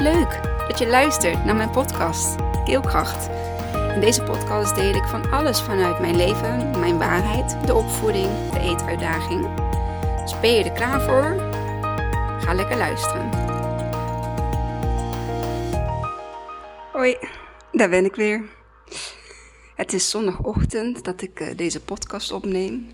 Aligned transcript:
Leuk 0.00 0.42
dat 0.68 0.78
je 0.78 0.86
luistert 0.86 1.44
naar 1.44 1.56
mijn 1.56 1.70
podcast 1.70 2.36
Keelkracht. 2.64 3.28
In 3.94 4.00
deze 4.00 4.22
podcast 4.22 4.74
deel 4.74 4.94
ik 4.94 5.04
van 5.04 5.30
alles 5.30 5.60
vanuit 5.60 6.00
mijn 6.00 6.16
leven, 6.16 6.80
mijn 6.80 6.98
waarheid, 6.98 7.66
de 7.66 7.74
opvoeding, 7.74 8.50
de 8.52 8.60
eetuitdaging. 8.60 9.54
Dus 10.20 10.40
ben 10.40 10.50
je 10.52 10.64
er 10.64 10.72
klaar 10.72 11.00
voor? 11.00 11.50
Ga 12.40 12.54
lekker 12.54 12.76
luisteren. 12.76 13.30
Hoi, 16.92 17.16
daar 17.72 17.88
ben 17.88 18.04
ik 18.04 18.14
weer. 18.14 18.48
Het 19.74 19.92
is 19.92 20.10
zondagochtend 20.10 21.04
dat 21.04 21.22
ik 21.22 21.40
uh, 21.40 21.56
deze 21.56 21.80
podcast 21.80 22.32
opneem. 22.32 22.90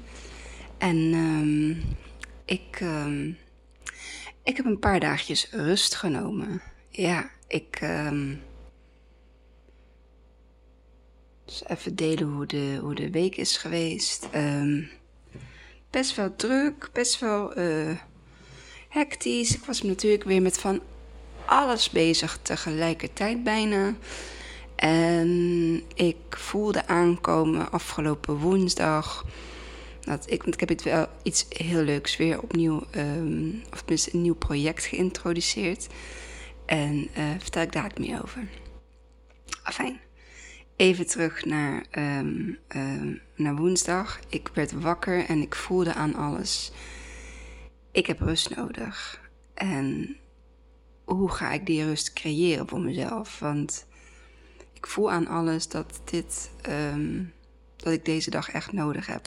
En 0.79 0.96
um, 0.96 1.82
ik, 2.45 2.80
um, 2.82 3.38
ik 4.43 4.57
heb 4.57 4.66
een 4.66 4.79
paar 4.79 5.00
dagjes 5.00 5.48
rust 5.50 5.95
genomen. 5.95 6.74
Ja, 6.96 7.30
ik. 7.48 7.80
Dus 11.45 11.62
even 11.66 11.96
delen 11.96 12.28
hoe 12.28 12.46
de, 12.46 12.78
hoe 12.80 12.95
de 12.95 13.10
week 13.10 13.36
is 13.36 13.56
geweest. 13.56 14.28
Um, 14.34 14.88
best 15.91 16.16
wel 16.16 16.36
druk, 16.36 16.91
best 16.92 17.20
wel 17.20 17.59
uh, 17.59 17.96
hectisch. 18.88 19.55
Ik 19.55 19.64
was 19.64 19.82
natuurlijk 19.82 20.24
weer 20.24 20.42
met 20.42 20.59
van 20.59 20.80
alles 21.45 21.91
bezig 21.91 22.38
tegelijkertijd 22.42 23.44
bijna. 23.44 23.94
En 24.77 25.83
ik 25.94 26.16
voelde 26.28 26.86
aankomen 26.86 27.70
afgelopen 27.70 28.36
woensdag. 28.36 29.24
Dat 30.00 30.30
ik, 30.30 30.42
want 30.42 30.55
ik 30.55 30.60
heb 30.60 30.69
het 30.69 30.83
wel 30.83 31.06
iets 31.22 31.47
heel 31.48 31.83
leuks 31.83 32.16
weer 32.16 32.42
opnieuw, 32.42 32.83
um, 32.97 33.62
of 33.72 33.78
tenminste 33.78 34.14
een 34.14 34.22
nieuw 34.22 34.34
project 34.34 34.84
geïntroduceerd. 34.84 35.86
En 36.66 37.09
uh, 37.19 37.30
vertel 37.38 37.62
ik 37.62 37.72
daar 37.72 37.91
meer 37.98 38.22
over. 38.22 38.48
Afijn. 39.62 40.00
Even 40.77 41.06
terug 41.06 41.45
naar, 41.45 41.84
um, 41.98 42.58
um, 42.77 43.20
naar 43.34 43.56
woensdag. 43.56 44.20
Ik 44.28 44.50
werd 44.55 44.73
wakker 44.73 45.25
en 45.25 45.41
ik 45.41 45.55
voelde 45.55 45.95
aan 45.95 46.14
alles. 46.14 46.73
Ik 47.91 48.06
heb 48.06 48.20
rust 48.20 48.56
nodig. 48.56 49.20
En 49.55 50.17
hoe 51.05 51.31
ga 51.31 51.53
ik 51.53 51.67
die 51.67 51.84
rust 51.84 52.12
creëren 52.12 52.69
voor 52.69 52.80
mezelf? 52.80 53.39
Want 53.39 53.86
ik 54.73 54.86
voel 54.86 55.11
aan 55.11 55.27
alles 55.27 55.69
dat 55.69 56.01
dit, 56.05 56.51
um, 56.69 57.33
dat 57.77 57.92
ik 57.92 58.05
deze 58.05 58.30
dag 58.30 58.51
echt 58.51 58.73
nodig 58.73 59.06
heb. 59.06 59.27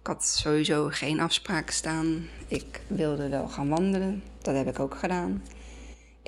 Ik 0.00 0.06
had 0.06 0.26
sowieso 0.26 0.88
geen 0.88 1.20
afspraken 1.20 1.74
staan. 1.74 2.28
Ik 2.48 2.80
wilde 2.86 3.28
wel 3.28 3.48
gaan 3.48 3.68
wandelen. 3.68 4.22
Dat 4.42 4.54
heb 4.54 4.68
ik 4.68 4.78
ook 4.78 4.94
gedaan. 4.94 5.42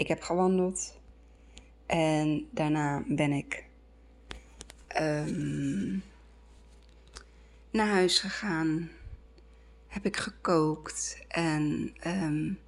Ik 0.02 0.08
heb 0.08 0.22
gewandeld. 0.22 0.98
En 1.86 2.48
daarna 2.50 3.02
ben 3.06 3.32
ik 3.32 3.64
um, 5.00 6.02
naar 7.70 7.88
huis 7.88 8.18
gegaan. 8.18 8.90
Heb 9.86 10.06
ik 10.06 10.16
gekookt. 10.16 11.24
En 11.28 11.94
um, 12.06 12.58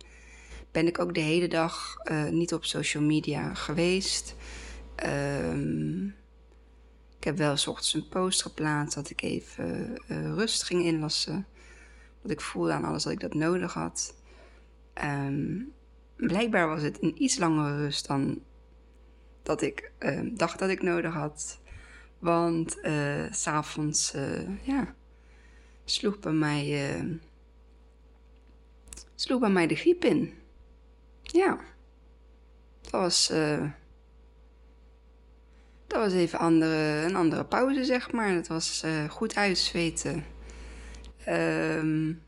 ben 0.71 0.87
ik 0.87 0.99
ook 0.99 1.15
de 1.15 1.21
hele 1.21 1.49
dag 1.49 1.97
uh, 2.05 2.29
niet 2.29 2.55
op 2.55 2.65
social 2.65 3.03
media 3.03 3.55
geweest. 3.55 4.35
Um, 5.07 6.15
ik 7.19 7.25
heb 7.25 7.37
wel 7.37 7.57
s 7.57 7.67
ochtends 7.67 7.95
een 7.95 8.09
post 8.09 8.43
geplaatst 8.43 8.95
dat 8.95 9.11
ik 9.11 9.23
even 9.23 9.99
uh, 10.09 10.35
rust 10.35 10.63
ging 10.63 10.85
inlassen. 10.85 11.47
Dat 12.23 12.31
ik 12.31 12.41
voelde 12.41 12.73
aan 12.73 12.85
alles 12.85 13.03
dat 13.03 13.13
ik 13.13 13.21
dat 13.21 13.35
nodig 13.35 13.73
had. 13.73 14.15
Blijkbaar 16.27 16.69
was 16.69 16.83
het 16.83 17.03
een 17.03 17.23
iets 17.23 17.39
langere 17.39 17.77
rust 17.77 18.07
dan 18.07 18.43
dat 19.43 19.63
ik 19.63 19.93
uh, 19.99 20.21
dacht 20.37 20.59
dat 20.59 20.69
ik 20.69 20.83
nodig 20.83 21.13
had. 21.13 21.61
Want 22.19 22.79
uh, 22.83 23.33
s'avonds, 23.33 24.15
uh, 24.15 24.67
ja, 24.67 24.95
sloeg 25.85 26.19
bij 26.19 26.33
mij, 26.33 27.21
sloeg 29.15 29.41
bij 29.41 29.51
mij 29.51 29.67
de 29.67 29.75
griep 29.75 30.05
in. 30.05 30.35
Ja, 31.23 31.61
dat 32.81 32.91
was, 32.91 33.27
dat 35.87 36.01
was 36.01 36.13
even 36.13 36.39
andere, 36.39 37.05
een 37.05 37.17
andere 37.17 37.45
pauze, 37.45 37.85
zeg 37.85 38.13
maar. 38.13 38.35
Dat 38.35 38.47
was 38.47 38.85
goed 39.09 39.37
uitzweten. 39.37 40.25
Um, 41.29 42.23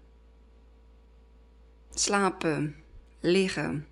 slapen 1.90 2.76
liggen. 3.26 3.86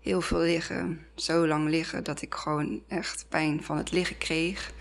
Heel 0.00 0.20
veel 0.20 0.38
liggen. 0.38 1.06
Zo 1.14 1.46
lang 1.46 1.68
liggen 1.68 2.04
dat 2.04 2.22
ik 2.22 2.34
gewoon 2.34 2.82
echt 2.88 3.26
pijn 3.28 3.62
van 3.62 3.76
het 3.76 3.90
liggen 3.90 4.18
kreeg. 4.18 4.72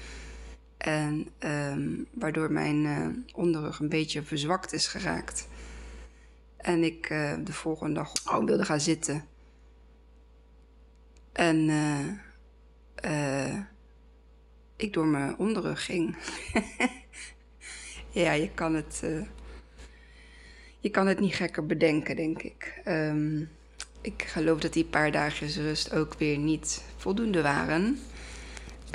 En 0.78 1.28
um, 1.40 2.08
waardoor 2.14 2.52
mijn 2.52 2.86
uh, 2.86 3.08
onderrug 3.36 3.80
een 3.80 3.90
beetje 3.90 4.24
verzwakt 4.24 4.74
is 4.74 4.88
geraakt. 4.88 5.48
En 6.58 6.84
ik 6.84 7.10
uh, 7.10 7.34
de 7.44 7.54
volgende 7.54 7.94
dag 7.94 8.14
oh, 8.26 8.46
wilde 8.46 8.66
gaan 8.66 8.80
zitten. 8.80 9.26
En 11.32 11.58
uh, 13.06 13.60
ik 14.76 14.94
door 14.94 15.06
mijn 15.06 15.38
onderrug 15.38 15.86
ging. 15.86 16.18
ja, 18.24 18.32
je 18.32 18.50
kan 18.54 18.74
het 18.74 19.04
je 20.80 20.90
kan 20.90 21.08
het 21.08 21.20
niet 21.20 21.36
gekker 21.36 21.66
bedenken, 21.66 22.16
denk 22.16 22.42
ik. 22.42 22.82
Um, 22.86 23.50
ik 24.02 24.24
geloof 24.28 24.60
dat 24.60 24.74
die 24.74 24.86
paar 24.86 25.12
dagjes 25.12 25.58
rust 25.58 25.94
ook 25.94 26.14
weer 26.18 26.38
niet 26.38 26.84
voldoende 26.98 27.42
waren. 27.42 28.00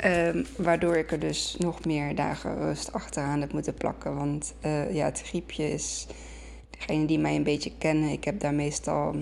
Um, 0.05 0.45
waardoor 0.57 0.97
ik 0.97 1.11
er 1.11 1.19
dus 1.19 1.55
nog 1.59 1.85
meer 1.85 2.15
dagen 2.15 2.57
rust 2.57 2.93
achteraan 2.93 3.41
heb 3.41 3.53
moeten 3.53 3.73
plakken. 3.73 4.15
Want 4.15 4.53
uh, 4.65 4.93
ja, 4.93 5.05
het 5.05 5.21
griepje 5.21 5.71
is. 5.71 6.07
Degene 6.69 7.05
die 7.05 7.19
mij 7.19 7.35
een 7.35 7.43
beetje 7.43 7.71
kennen, 7.77 8.09
ik 8.09 8.23
heb 8.23 8.39
daar 8.39 8.53
meestal 8.53 9.15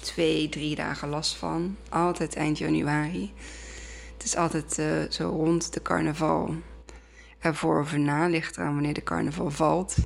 twee, 0.00 0.48
drie 0.48 0.74
dagen 0.74 1.08
last 1.08 1.36
van. 1.36 1.76
Altijd 1.88 2.36
eind 2.36 2.58
januari. 2.58 3.32
Het 4.16 4.24
is 4.24 4.36
altijd 4.36 4.78
uh, 4.78 4.86
zo 5.10 5.28
rond 5.28 5.72
de 5.72 5.82
carnaval. 5.82 6.54
Ervoor 7.38 7.80
of 7.80 7.92
erna, 7.92 8.28
ligt 8.28 8.56
eraan 8.56 8.74
wanneer 8.74 8.94
de 8.94 9.02
carnaval 9.02 9.50
valt. 9.50 9.96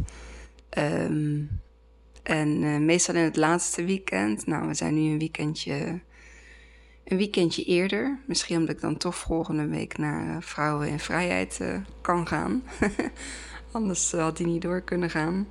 Um, 0.78 1.60
en 2.22 2.62
uh, 2.62 2.78
meestal 2.78 3.14
in 3.14 3.24
het 3.24 3.36
laatste 3.36 3.84
weekend. 3.84 4.46
Nou, 4.46 4.68
we 4.68 4.74
zijn 4.74 4.94
nu 4.94 5.10
een 5.10 5.18
weekendje, 5.18 6.00
een 7.04 7.16
weekendje 7.16 7.64
eerder. 7.64 8.18
Misschien 8.26 8.56
omdat 8.56 8.74
ik 8.74 8.80
dan 8.80 8.96
toch 8.96 9.16
volgende 9.16 9.66
week 9.66 9.98
naar 9.98 10.42
Vrouwen 10.42 10.88
in 10.88 10.98
Vrijheid 10.98 11.58
uh, 11.62 11.76
kan 12.00 12.26
gaan. 12.26 12.62
Anders 13.72 14.12
had 14.12 14.36
die 14.36 14.46
niet 14.46 14.62
door 14.62 14.80
kunnen 14.80 15.10
gaan. 15.10 15.48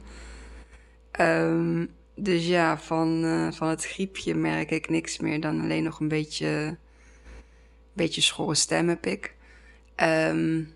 Um, 1.20 1.90
dus 2.16 2.48
ja, 2.48 2.78
van, 2.78 3.24
van 3.54 3.68
het 3.68 3.86
griepje 3.86 4.36
merk 4.36 4.72
ik 4.72 4.90
niks 4.90 5.20
meer 5.20 5.42
dan 5.42 5.62
alleen 5.62 5.84
nog 5.84 6.00
een 6.00 6.08
beetje, 6.08 6.78
beetje 7.94 8.22
schorre 8.22 8.56
stem 8.56 8.88
heb 8.90 9.06
ik. 9.06 9.36
Um, 9.96 10.74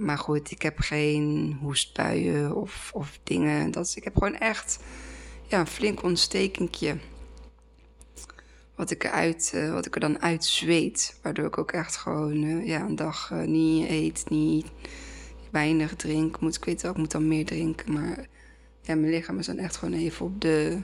maar 0.00 0.18
goed, 0.18 0.50
ik 0.50 0.62
heb 0.62 0.78
geen 0.78 1.56
hoestbuien 1.60 2.54
of, 2.54 2.90
of 2.94 3.18
dingen. 3.22 3.70
Dat, 3.70 3.92
ik 3.96 4.04
heb 4.04 4.16
gewoon 4.16 4.34
echt 4.34 4.78
ja, 5.46 5.60
een 5.60 5.66
flink 5.66 6.02
ontstekentje. 6.02 6.96
Wat 8.74 8.90
ik, 8.90 9.04
eruit, 9.04 9.52
uh, 9.54 9.72
wat 9.72 9.86
ik 9.86 9.94
er 9.94 10.00
dan 10.00 10.22
uit 10.22 10.44
zweet. 10.44 11.18
Waardoor 11.22 11.46
ik 11.46 11.58
ook 11.58 11.72
echt 11.72 11.96
gewoon 11.96 12.42
uh, 12.42 12.66
ja, 12.66 12.80
een 12.80 12.96
dag 12.96 13.30
uh, 13.32 13.42
niet 13.42 13.88
eet, 13.88 14.24
niet 14.28 14.66
weinig 15.50 15.96
drink. 15.96 16.40
Moet, 16.40 16.56
ik 16.56 16.64
weet 16.64 16.82
wel, 16.82 16.90
ik 16.90 16.96
moet 16.96 17.10
dan 17.10 17.28
meer 17.28 17.44
drinken. 17.44 17.92
Maar 17.92 18.26
ja, 18.80 18.94
mijn 18.94 19.12
lichaam 19.12 19.38
is 19.38 19.46
dan 19.46 19.58
echt 19.58 19.76
gewoon 19.76 19.94
even 19.94 20.26
op 20.26 20.40
de 20.40 20.78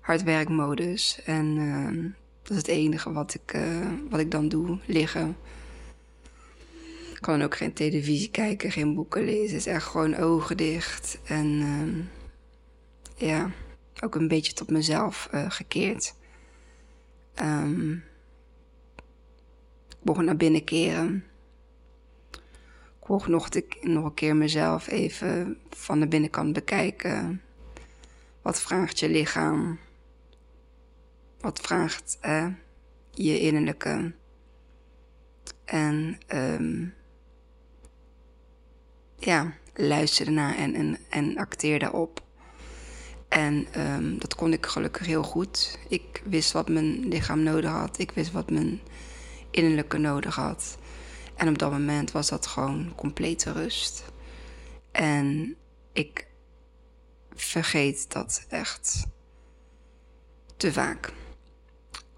hardwerkmodus. 0.00 1.20
En 1.24 1.56
dat 2.42 2.50
is 2.50 2.56
het 2.56 2.68
enige 2.68 3.12
wat 3.12 3.34
ik, 3.34 3.60
wat 4.10 4.20
ik 4.20 4.30
dan 4.30 4.48
doe, 4.48 4.78
liggen 4.86 5.36
kan 7.22 7.42
ook 7.42 7.56
geen 7.56 7.72
televisie 7.72 8.30
kijken, 8.30 8.72
geen 8.72 8.94
boeken 8.94 9.24
lezen. 9.24 9.56
Het 9.56 9.66
is 9.66 9.66
echt 9.66 9.86
gewoon 9.86 10.16
ogen 10.16 10.56
dicht. 10.56 11.18
En 11.24 11.46
uh, 11.46 12.04
ja, 13.28 13.50
ook 14.00 14.14
een 14.14 14.28
beetje 14.28 14.52
tot 14.52 14.70
mezelf 14.70 15.28
uh, 15.34 15.50
gekeerd. 15.50 16.14
Um, 17.42 18.04
ik 19.88 20.02
begon 20.02 20.24
naar 20.24 20.36
binnen 20.36 20.64
keren. 20.64 21.24
Ik 23.00 23.08
mocht 23.08 23.28
nog, 23.28 23.48
nog 23.80 24.04
een 24.04 24.14
keer 24.14 24.36
mezelf 24.36 24.88
even 24.88 25.58
van 25.70 26.00
de 26.00 26.08
binnenkant 26.08 26.52
bekijken. 26.52 27.42
Wat 28.42 28.60
vraagt 28.60 28.98
je 28.98 29.08
lichaam? 29.08 29.78
Wat 31.40 31.60
vraagt 31.60 32.18
uh, 32.24 32.46
je 33.10 33.40
innerlijke? 33.40 34.12
En 35.64 36.18
um, 36.28 36.94
ja, 39.24 39.52
luister 39.74 40.26
ernaar 40.26 40.56
en, 40.56 40.74
en, 40.74 40.98
en 41.08 41.36
acteer 41.36 41.78
daarop. 41.78 42.20
En 42.20 42.32
En 43.32 43.66
ehm, 43.72 44.18
dat 44.18 44.34
kon 44.34 44.52
ik 44.52 44.66
gelukkig 44.66 45.06
heel 45.06 45.22
goed. 45.22 45.78
Ik 45.88 46.22
wist 46.24 46.52
wat 46.52 46.68
mijn 46.68 47.08
lichaam 47.08 47.42
nodig 47.42 47.70
had. 47.70 47.98
Ik 47.98 48.10
wist 48.10 48.32
wat 48.32 48.50
mijn 48.50 48.80
innerlijke 49.50 49.98
nodig 49.98 50.34
had. 50.34 50.78
En 51.36 51.48
op 51.48 51.58
dat 51.58 51.70
moment 51.70 52.12
was 52.12 52.28
dat 52.28 52.46
gewoon 52.46 52.92
complete 52.96 53.52
rust. 53.52 54.04
En 54.90 55.56
ik 55.92 56.26
vergeet 57.34 58.12
dat 58.12 58.46
echt 58.48 59.06
te 60.56 60.72
vaak. 60.72 61.12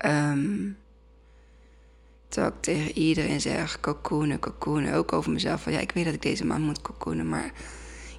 Um, 0.04 0.78
terwijl 2.34 2.54
ik 2.54 2.62
tegen 2.62 2.98
iedereen 2.98 3.40
zeg, 3.40 3.80
cocoonen, 3.80 4.38
cocoonen. 4.38 4.94
Ook 4.94 5.12
over 5.12 5.32
mezelf. 5.32 5.62
Van, 5.62 5.72
ja, 5.72 5.78
ik 5.78 5.92
weet 5.92 6.04
dat 6.04 6.14
ik 6.14 6.22
deze 6.22 6.44
maand 6.44 6.64
moet 6.64 6.82
cocoonen, 6.82 7.28
maar 7.28 7.52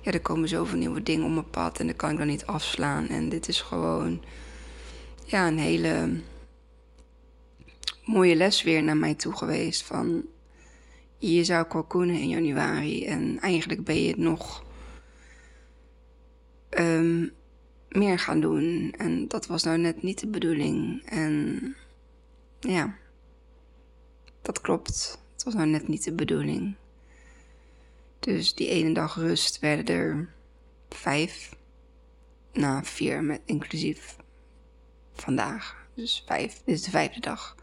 ja, 0.01 0.11
er 0.11 0.21
komen 0.21 0.49
zoveel 0.49 0.77
nieuwe 0.77 1.03
dingen 1.03 1.25
op 1.25 1.31
mijn 1.31 1.49
pad 1.49 1.79
en 1.79 1.87
dat 1.87 1.95
kan 1.95 2.11
ik 2.11 2.17
dan 2.17 2.27
niet 2.27 2.45
afslaan. 2.45 3.07
En 3.07 3.29
dit 3.29 3.47
is 3.47 3.61
gewoon 3.61 4.23
ja, 5.25 5.47
een 5.47 5.57
hele 5.57 6.21
mooie 8.05 8.35
les 8.35 8.63
weer 8.63 8.83
naar 8.83 8.97
mij 8.97 9.13
toe 9.13 9.35
geweest. 9.35 9.83
Van 9.83 10.25
je 11.17 11.43
zou 11.43 11.67
cocoonen 11.67 12.19
in 12.19 12.29
januari 12.29 13.05
en 13.05 13.39
eigenlijk 13.39 13.83
ben 13.83 14.01
je 14.01 14.07
het 14.07 14.17
nog 14.17 14.63
um, 16.69 17.31
meer 17.89 18.19
gaan 18.19 18.39
doen. 18.39 18.93
En 18.97 19.27
dat 19.27 19.47
was 19.47 19.63
nou 19.63 19.77
net 19.77 20.03
niet 20.03 20.19
de 20.19 20.27
bedoeling. 20.27 21.05
En 21.05 21.75
ja, 22.59 22.95
dat 24.45 24.61
klopt. 24.61 25.19
Het 25.33 25.43
was 25.43 25.53
nou 25.53 25.67
net 25.67 25.87
niet 25.87 26.03
de 26.03 26.13
bedoeling. 26.13 26.75
Dus 28.19 28.55
die 28.55 28.69
ene 28.69 28.93
dag 28.93 29.15
rust 29.15 29.59
werden 29.59 29.95
er 29.95 30.29
vijf. 30.89 31.55
Nou, 32.53 32.85
vier 32.85 33.23
met 33.23 33.41
inclusief 33.45 34.15
vandaag. 35.13 35.87
Dus 35.93 36.23
vijf. 36.25 36.61
Dit 36.65 36.75
is 36.75 36.81
de 36.81 36.89
vijfde 36.89 37.19
dag. 37.19 37.55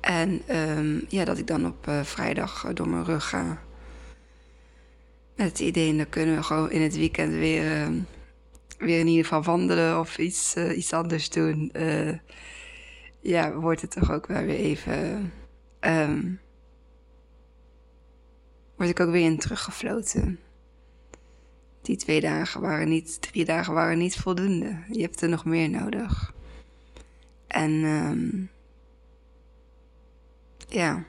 En 0.00 0.56
um, 0.56 1.04
ja, 1.08 1.24
dat 1.24 1.38
ik 1.38 1.46
dan 1.46 1.66
op 1.66 1.86
uh, 1.86 2.02
vrijdag 2.02 2.72
door 2.74 2.88
mijn 2.88 3.04
rug 3.04 3.28
ga. 3.28 3.62
Met 5.36 5.48
het 5.48 5.58
idee, 5.58 5.96
dan 5.96 6.08
kunnen 6.08 6.36
we 6.36 6.42
gewoon 6.42 6.70
in 6.70 6.82
het 6.82 6.96
weekend 6.96 7.32
weer, 7.32 7.88
uh, 7.88 8.00
weer 8.78 8.98
in 8.98 9.06
ieder 9.06 9.24
geval 9.24 9.42
wandelen 9.42 10.00
of 10.00 10.18
iets, 10.18 10.56
uh, 10.56 10.76
iets 10.76 10.92
anders 10.92 11.30
doen. 11.30 11.72
ja, 13.20 13.52
wordt 13.52 13.80
het 13.80 13.90
toch 13.90 14.12
ook 14.12 14.26
wel 14.26 14.42
weer 14.42 14.58
even. 14.58 15.32
Um, 15.80 16.40
word 18.76 18.90
ik 18.90 19.00
ook 19.00 19.10
weer 19.10 19.24
in 19.24 19.38
teruggefloten. 19.38 20.38
Die 21.82 21.96
twee 21.96 22.20
dagen 22.20 22.60
waren 22.60 22.88
niet, 22.88 23.20
drie 23.20 23.44
dagen 23.44 23.74
waren 23.74 23.98
niet 23.98 24.16
voldoende. 24.16 24.78
Je 24.90 25.02
hebt 25.02 25.20
er 25.20 25.28
nog 25.28 25.44
meer 25.44 25.70
nodig. 25.70 26.32
En 27.46 27.70
um, 27.70 28.50
ja, 30.68 31.04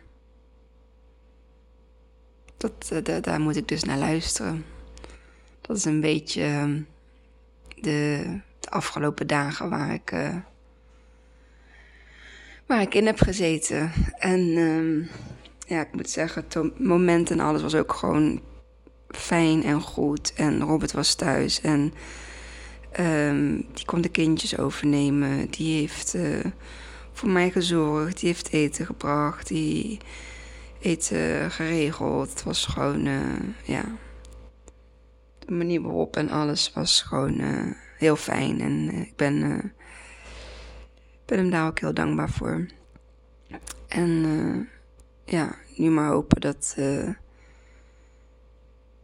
dat, 2.57 2.89
uh, 2.93 3.21
daar 3.21 3.39
moet 3.39 3.55
ik 3.55 3.67
dus 3.67 3.83
naar 3.83 3.97
luisteren. 3.97 4.65
Dat 5.61 5.77
is 5.77 5.85
een 5.85 6.01
beetje 6.01 6.43
ehm, 6.43 6.81
de, 7.81 8.39
de 8.59 8.69
afgelopen 8.69 9.27
dagen 9.27 9.69
waar 9.69 9.93
ik, 9.93 10.11
uh, 10.11 10.35
waar 12.69 12.81
ik 12.81 12.93
in 12.93 13.05
heb 13.05 13.19
gezeten. 13.19 13.91
En 14.17 14.39
um, 14.57 15.09
ja, 15.67 15.81
ik 15.81 15.93
moet 15.93 16.09
zeggen, 16.09 16.43
het 16.47 16.79
moment 16.79 17.31
en 17.31 17.39
alles 17.39 17.61
was 17.61 17.75
ook 17.75 17.93
gewoon 17.93 18.41
fijn 19.07 19.63
en 19.63 19.81
goed. 19.81 20.33
En 20.33 20.59
Robert 20.59 20.91
was 20.91 21.15
thuis 21.15 21.61
en 21.61 21.93
um, 22.99 23.65
die 23.73 23.85
kon 23.85 24.01
de 24.01 24.09
kindjes 24.09 24.57
overnemen. 24.57 25.49
Die 25.49 25.79
heeft 25.79 26.15
uh, 26.15 26.45
voor 27.11 27.29
mij 27.29 27.51
gezorgd, 27.51 28.19
die 28.19 28.27
heeft 28.27 28.51
eten 28.51 28.85
gebracht, 28.85 29.47
die 29.47 29.97
eten 30.81 31.51
geregeld. 31.51 32.29
Het 32.29 32.43
was 32.43 32.65
gewoon, 32.65 33.05
uh, 33.05 33.21
ja, 33.63 33.83
de 35.39 35.53
manier 35.53 35.81
waarop 35.81 36.17
en 36.17 36.29
alles 36.29 36.71
was 36.73 37.01
gewoon 37.01 37.41
uh, 37.41 37.71
heel 37.97 38.15
fijn. 38.15 38.61
En 38.61 38.93
ik 38.93 39.15
ben, 39.15 39.73
ben 41.29 41.37
hem 41.37 41.49
daar 41.49 41.67
ook 41.67 41.79
heel 41.79 41.93
dankbaar 41.93 42.29
voor. 42.29 42.65
En 43.87 44.69
ja, 45.25 45.55
nu 45.75 45.89
maar 45.89 46.09
hopen 46.09 46.41
dat 46.41 46.75
uh, 46.79 47.09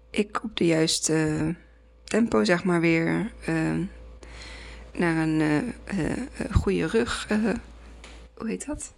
ik 0.10 0.44
op 0.44 0.58
de 0.58 0.66
juiste 0.66 1.56
tempo, 2.04 2.44
zeg 2.44 2.64
maar, 2.64 2.82
weer 2.82 3.32
uh, 3.50 3.80
naar 4.94 5.28
een 5.28 5.74
goede 6.52 6.86
rug. 6.88 7.28
hoe 8.38 8.48
heet 8.48 8.66
dat? 8.66 8.94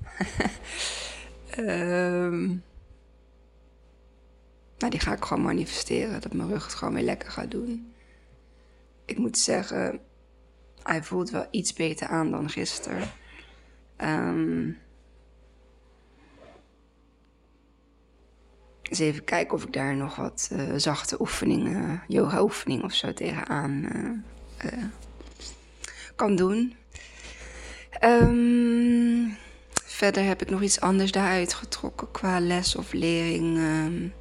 um, 1.60 2.48
nou, 4.78 4.92
die 4.92 5.00
ga 5.00 5.14
ik 5.14 5.26
gewoon 5.26 5.44
manifesteren. 5.44 6.22
Dat 6.22 6.34
mijn 6.34 6.50
rug 6.50 6.64
het 6.64 6.74
gewoon 6.74 6.94
weer 6.94 7.04
lekker 7.04 7.32
gaat 7.32 7.52
doen. 7.52 7.94
Ik 9.06 9.18
moet 9.18 9.38
zeggen, 9.38 10.00
hij 10.88 11.04
voelt 11.04 11.30
wel 11.30 11.48
iets 11.52 11.74
beter 11.74 12.08
aan 12.08 12.32
dan 12.32 12.50
gisteren. 12.50 13.10
Um, 13.98 14.78
eens 18.82 19.00
even 19.00 19.24
kijken 19.24 19.54
of 19.54 19.64
ik 19.64 19.74
daar 19.74 19.96
nog 19.96 20.16
wat 20.16 20.50
uh, 20.54 20.74
zachte 20.76 21.20
oefeningen, 21.22 22.02
yoga 22.08 22.42
oefeningen 22.42 22.84
of 22.84 22.94
zo 22.94 23.14
tegenaan 23.14 23.84
uh, 24.66 24.84
kan 26.16 26.36
doen. 26.36 26.76
Um, 28.04 29.38
verder 29.74 30.24
heb 30.24 30.42
ik 30.42 30.50
nog 30.50 30.62
iets 30.62 30.82
anders 30.82 31.12
daaruit 31.12 31.54
getrokken 31.54 32.12
qua 32.12 32.40
les 32.40 32.76
of 32.76 32.94
lering. 32.94 33.58
Um, 33.58 34.14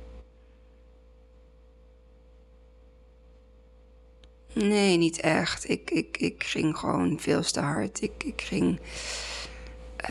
nee, 4.57 4.97
niet 4.97 5.21
echt. 5.21 5.69
Ik, 5.69 5.91
ik, 5.91 6.17
ik 6.19 6.45
ging 6.45 6.77
gewoon 6.77 7.21
veel 7.21 7.43
te 7.43 7.61
hard. 7.61 8.03
Ik, 8.03 8.25
ik 8.25 8.43
ging 8.43 8.81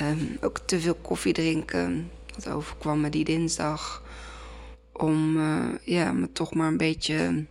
um, 0.02 0.38
ook 0.42 0.60
te 0.60 0.80
veel 0.80 0.96
koffie 0.96 1.34
drinken. 1.34 2.12
Dat 2.36 2.48
overkwam 2.48 3.02
me 3.02 3.10
die 3.10 3.24
dinsdag 3.24 4.04
om 4.94 5.38
uh, 5.38 5.66
ja, 5.84 6.12
me 6.12 6.32
toch 6.32 6.54
maar 6.54 6.68
een 6.68 6.78
beetje 6.78 7.46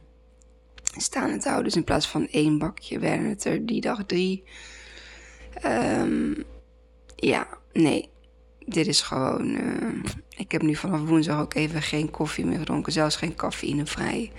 staande 0.96 1.38
te 1.38 1.48
houden. 1.48 1.64
Dus 1.64 1.76
in 1.76 1.84
plaats 1.84 2.08
van 2.08 2.28
één 2.28 2.58
bakje 2.58 2.98
werden 2.98 3.28
het 3.28 3.44
er 3.44 3.66
die 3.66 3.80
dag 3.80 4.04
drie. 4.06 4.44
Um, 5.64 6.44
ja, 7.16 7.48
nee. 7.72 8.08
Dit 8.66 8.86
is 8.86 9.00
gewoon. 9.00 9.48
Uh, 9.48 10.02
ik 10.36 10.52
heb 10.52 10.62
nu 10.62 10.74
vanaf 10.74 11.00
woensdag 11.00 11.40
ook 11.40 11.54
even 11.54 11.82
geen 11.82 12.10
koffie 12.10 12.44
meer 12.44 12.58
gedronken. 12.58 12.92
Zelfs 12.92 13.16
geen 13.16 13.34
cafeïnevrij. 13.34 14.32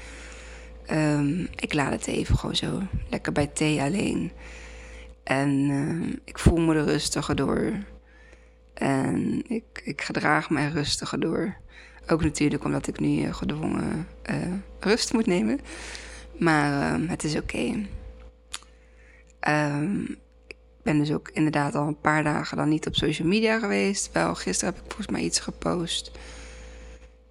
Um, 0.92 1.48
ik 1.56 1.74
laat 1.74 1.92
het 1.92 2.08
even 2.08 2.38
gewoon 2.38 2.56
zo 2.56 2.82
lekker 3.10 3.32
bij 3.32 3.48
thee 3.48 3.82
alleen. 3.82 4.32
En 5.24 5.50
uh, 5.70 6.13
ik 6.24 6.39
voel 6.39 6.58
me 6.58 6.75
er 6.75 6.86
rustiger 6.86 7.36
door. 7.36 7.72
En 8.74 9.44
ik, 9.48 9.82
ik 9.84 10.01
gedraag 10.01 10.50
mij 10.50 10.70
rustiger 10.70 11.20
door. 11.20 11.56
Ook 12.08 12.24
natuurlijk 12.24 12.63
omdat 12.63 12.88
ik 12.88 13.00
nu 13.00 13.22
eh, 13.22 13.34
gedwongen 13.34 14.08
uh, 14.30 14.54
rust 14.80 15.13
moet 15.13 15.25
nemen. 15.25 15.60
Maar 16.39 17.00
uh, 17.00 17.10
het 17.10 17.24
is 17.24 17.36
oké. 17.36 17.88
Ik 20.48 20.58
ben 20.84 20.98
dus 20.98 21.12
ook 21.12 21.30
inderdaad 21.34 21.75
al 21.75 21.88
een 21.88 22.00
paar 22.00 22.24
dagen 22.24 22.58
dan 22.58 22.70
niet 22.70 22.88
op 22.88 22.96
social 22.96 23.27
media 23.27 23.60
geweest. 23.60 24.12
Wel, 24.12 24.36
gisteren 24.36 24.74
heb 24.74 24.84
ik 24.84 24.92
volgens 24.92 25.12
mij 25.12 25.22
iets 25.22 25.39
gepost. 25.39 26.12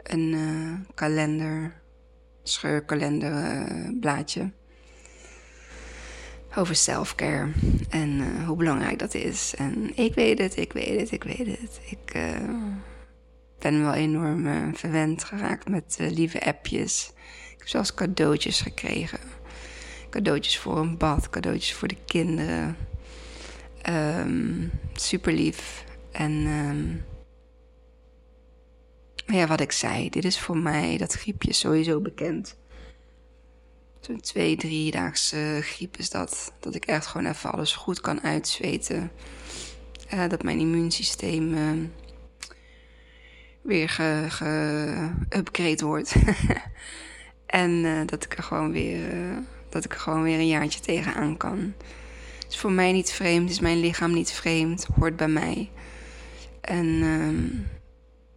Een 0.03 0.33
uh, 0.33 0.73
kalender, 0.95 1.75
scheurkalender 2.45 3.67
blaadje. 4.01 4.51
Over 6.57 6.77
selfcare 6.77 7.49
en 7.91 8.45
hoe 8.45 8.57
belangrijk 8.57 8.99
dat 8.99 9.15
is. 9.15 9.55
En 9.57 9.97
ik 9.97 10.15
weet 10.15 10.39
het, 10.39 10.57
ik 10.57 10.73
weet 10.73 11.01
het, 11.01 11.11
ik 11.11 11.25
weet 11.25 11.47
het. 11.47 11.81
Ik 11.85 12.13
ben 13.59 13.83
wel 13.83 13.95
enorm 13.95 14.77
verwend 14.77 15.25
geraakt 15.25 15.69
met 15.69 15.97
lieve 15.99 16.45
appjes. 16.45 17.13
Ik 17.53 17.59
heb 17.59 17.69
zelfs 17.69 17.95
cadeautjes 17.95 18.61
gekregen. 18.61 19.21
Cadeautjes 20.11 20.59
voor 20.59 20.79
een 20.79 20.99
bad, 20.99 21.31
cadeautjes 21.31 21.75
voor 21.75 21.89
de 21.89 21.99
kinderen. 22.07 22.77
Um, 23.91 24.71
super 24.93 25.33
lief. 25.33 25.85
En 26.13 26.33
um, 26.33 27.05
ja, 29.27 29.47
wat 29.47 29.61
ik 29.61 29.73
zei, 29.73 30.11
dit 30.11 30.25
is 30.25 30.39
voor 30.41 30.57
mij, 30.57 30.97
dat 30.97 31.13
griepje 31.13 31.53
sowieso 31.53 32.01
bekend. 32.01 32.57
Zo'n 34.01 34.21
twee, 34.21 34.57
driedaagse 34.57 35.59
griep 35.63 35.97
is 35.97 36.11
dat. 36.11 36.53
Dat 36.61 36.75
ik 36.75 36.85
echt 36.85 37.07
gewoon 37.07 37.27
even 37.27 37.53
alles 37.53 37.73
goed 37.73 38.01
kan 38.01 38.23
uitzweten. 38.23 39.11
Uh, 40.15 40.29
dat 40.29 40.43
mijn 40.43 40.59
immuunsysteem 40.59 41.55
ehm, 41.55 41.85
weer 43.63 43.89
geüpgrade 43.89 45.79
ge 45.79 45.87
wordt. 45.87 46.15
en 47.47 47.71
uh, 47.71 48.01
dat 48.07 48.25
ik 48.25 48.37
er 48.37 48.43
gewoon 48.43 48.73
weer. 48.73 49.15
Uh, 49.15 49.37
Dat 49.69 49.85
ik 49.85 49.93
gewoon 49.93 50.23
weer 50.23 50.39
een 50.39 50.47
jaartje 50.47 50.81
tegenaan 50.81 51.37
kan. 51.37 51.75
Is 52.49 52.59
voor 52.59 52.73
mij 52.73 52.93
niet 52.93 53.13
vreemd, 53.13 53.51
is 53.51 53.61
mijn 53.61 53.81
lichaam 53.81 54.13
niet 54.13 54.31
vreemd, 54.33 54.87
hoort 54.99 55.17
bij 55.17 55.29
mij. 55.29 55.71
En 56.61 56.87
um, 56.87 57.67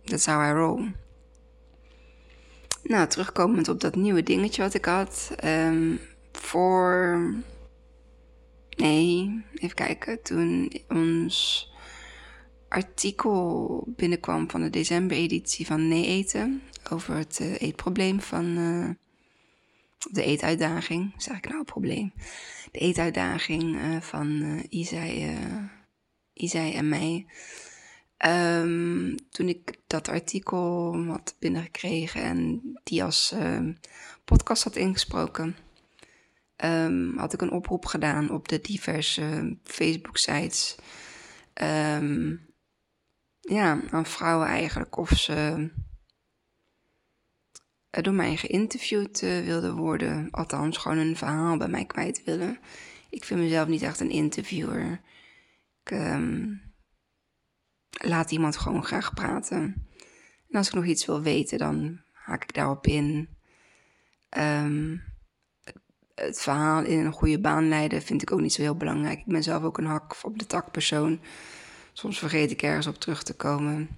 that's 0.08 0.26
how 0.26 0.50
I 0.50 0.52
roll. 0.52 0.92
Nou, 2.84 3.08
terugkomend 3.08 3.68
op 3.68 3.80
dat 3.80 3.96
nieuwe 3.96 4.24
dingetje 4.24 4.62
wat 4.62 4.74
ik 4.74 4.86
had. 4.86 5.36
Um, 5.44 6.00
voor. 6.32 7.18
Nee, 8.70 9.44
even 9.54 9.76
kijken. 9.76 10.22
Toen 10.22 10.72
ons 10.88 11.68
artikel 12.68 13.84
binnenkwam 13.96 14.50
van 14.50 14.62
de 14.62 14.70
decembereditie 14.70 15.66
van 15.66 15.88
Nee 15.88 16.06
Eten. 16.06 16.62
Over 16.92 17.16
het 17.16 17.40
uh, 17.42 17.62
eetprobleem 17.62 18.22
van. 18.22 18.58
Uh, 18.58 18.90
de 20.12 20.24
eetuitdaging. 20.24 21.14
Zeg 21.18 21.38
ik 21.38 21.50
nou 21.50 21.64
probleem? 21.64 22.14
De 22.72 22.80
eetuitdaging 22.80 23.76
uh, 23.76 24.02
van 24.02 24.62
Isai, 24.70 25.38
Isai 26.34 26.74
en 26.74 26.90
mij. 26.90 27.26
Um, 28.26 29.16
toen 29.30 29.48
ik 29.48 29.80
dat 29.88 30.08
artikel 30.08 30.96
had 31.06 31.36
binnengekregen 31.40 32.22
en 32.22 32.62
die 32.84 33.04
als 33.04 33.34
uh, 33.34 33.70
podcast 34.26 34.64
had 34.64 34.76
ingesproken, 34.76 35.56
um, 36.64 37.18
had 37.18 37.34
ik 37.34 37.42
een 37.42 37.52
oproep 37.52 37.86
gedaan 37.86 38.30
op 38.30 38.48
de 38.48 38.62
diverse 38.62 39.58
Facebook-sites. 39.64 40.76
Ja, 43.40 43.82
aan 43.90 44.06
vrouwen 44.06 44.48
eigenlijk 44.48 44.98
of 44.98 45.10
ze 45.10 45.70
door 47.90 48.14
mij 48.14 48.38
geïnterviewd 48.38 49.22
uh, 49.22 49.40
wilden 49.40 49.76
worden. 49.76 50.28
Althans, 50.32 50.78
gewoon 50.78 50.98
een 50.98 51.18
verhaal 51.18 51.58
bij 51.58 51.68
mij 51.68 51.86
kwijt 51.86 52.24
willen. 52.24 52.60
Ik 53.10 53.24
vind 53.24 53.40
mezelf 53.40 53.68
niet 53.68 53.82
echt 53.82 54.00
een 54.00 54.10
interviewer. 54.10 55.02
Ik 55.84 55.98
laat 57.98 58.32
iemand 58.32 58.58
gewoon 58.58 58.84
graag 58.84 59.14
praten. 59.14 59.88
En 60.50 60.58
als 60.58 60.68
ik 60.68 60.74
nog 60.74 60.86
iets 60.86 61.06
wil 61.06 61.22
weten, 61.22 61.58
dan 61.58 62.02
haak 62.12 62.44
ik 62.44 62.54
daarop 62.54 62.88
in. 62.88 63.30
Um, 64.38 65.04
het 66.16 66.42
verhaal 66.42 66.84
in 66.84 67.06
een 67.06 67.12
goede 67.12 67.40
baan 67.40 67.68
leiden 67.68 68.02
vind 68.02 68.22
ik 68.22 68.32
ook 68.32 68.42
niet 68.42 68.54
zo 68.54 68.62
heel 68.62 68.78
belangrijk. 68.78 69.20
Ik 69.20 69.26
ben 69.26 69.44
zelf 69.44 69.64
ook 69.64 69.78
een 69.78 69.86
hak 69.86 70.16
op 70.24 70.40
de 70.40 70.46
tak 70.46 70.72
persoon. 70.72 71.20
Soms 71.94 72.20
vergeet 72.20 72.52
ik 72.52 72.62
ergens 72.62 72.88
op 72.88 72.96
terug 72.96 73.24
te 73.24 73.36
komen. 73.36 73.90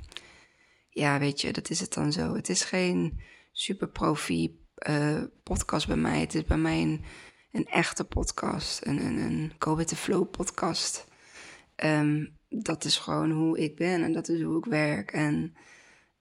Ja, 0.90 1.20
weet 1.20 1.42
je, 1.42 1.54
dat 1.54 1.70
is 1.70 1.80
het 1.80 1.94
dan 1.94 2.12
zo. 2.12 2.36
Het 2.36 2.50
is 2.50 2.64
geen 2.64 3.22
super 3.52 3.90
profi 3.90 4.60
uh, 4.90 5.24
podcast 5.44 5.88
bij 5.88 5.96
mij. 5.96 6.20
Het 6.20 6.36
is 6.36 6.44
bij 6.44 6.58
mij 6.58 6.82
een, 6.82 7.04
een 7.52 7.66
echte 7.66 8.04
podcast. 8.04 8.86
Een, 8.86 9.06
een, 9.06 9.18
een 9.18 9.54
Go 9.60 9.76
With 9.76 9.88
The 9.88 9.96
Flow 9.96 10.30
podcast. 10.30 11.08
Um, 11.76 12.39
dat 12.50 12.84
is 12.84 12.98
gewoon 12.98 13.32
hoe 13.32 13.60
ik 13.60 13.76
ben 13.76 14.04
en 14.04 14.14
dat 14.14 14.30
is 14.30 14.42
hoe 14.42 14.58
ik 14.58 14.66
werk. 14.66 15.12
En 15.12 15.56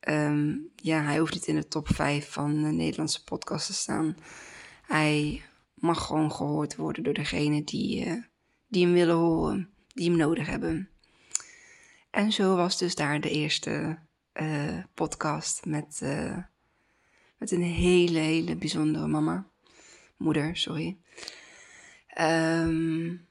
um, 0.09 0.71
ja, 0.77 1.03
hij 1.03 1.19
hoeft 1.19 1.35
niet 1.35 1.47
in 1.47 1.55
de 1.55 1.69
top 1.69 1.89
5 1.89 2.31
van 2.31 2.63
de 2.63 2.69
Nederlandse 2.69 3.25
podcast 3.25 3.67
te 3.67 3.73
staan. 3.73 4.17
Hij 4.87 5.43
mag 5.75 6.07
gewoon 6.07 6.33
gehoord 6.33 6.77
worden 6.77 7.03
door 7.03 7.15
degene 7.15 7.65
die, 7.65 8.07
uh, 8.07 8.23
die 8.69 8.85
hem 8.85 8.95
willen 8.95 9.17
horen, 9.17 9.71
die 9.95 10.09
hem 10.09 10.19
nodig 10.19 10.47
hebben. 10.47 10.89
En 12.11 12.33
zo 12.33 12.57
was 12.57 12.79
dus 12.79 12.95
daar 12.95 13.21
de 13.21 13.31
eerste 13.31 13.99
uh, 14.35 14.79
podcast 14.95 15.65
met, 15.65 16.01
uh, 16.03 16.39
met 17.39 17.51
een 17.51 17.63
hele, 17.63 18.19
hele 18.19 18.57
bijzondere 18.57 19.07
mama. 19.07 19.47
Moeder, 20.17 20.57
sorry. 20.57 20.97
Um, 22.21 23.28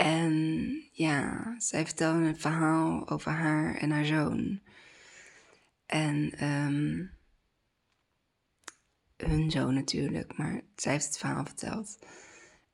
en 0.00 0.88
ja, 0.92 1.54
zij 1.58 1.84
vertelde 1.84 2.18
een 2.18 2.38
verhaal 2.38 3.08
over 3.08 3.32
haar 3.32 3.74
en 3.76 3.90
haar 3.90 4.04
zoon. 4.04 4.60
En 5.86 6.44
um, 6.44 7.10
hun 9.16 9.50
zoon 9.50 9.74
natuurlijk, 9.74 10.36
maar 10.36 10.62
zij 10.76 10.92
heeft 10.92 11.04
het 11.04 11.18
verhaal 11.18 11.44
verteld. 11.44 11.98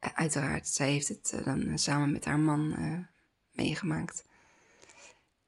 Uh, 0.01 0.11
uiteraard, 0.15 0.69
zij 0.69 0.91
heeft 0.91 1.09
het 1.09 1.33
uh, 1.35 1.45
dan 1.45 1.61
uh, 1.61 1.77
samen 1.77 2.13
met 2.13 2.25
haar 2.25 2.39
man 2.39 2.77
meegemaakt. 3.51 4.25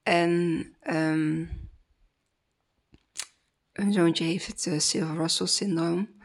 En 0.02 0.30
um, 0.82 1.50
hun 3.72 3.92
zoontje 3.92 4.24
heeft 4.24 4.64
het 4.64 4.82
Silver 4.82 5.16
Russell 5.16 5.46
syndroom. 5.46 6.22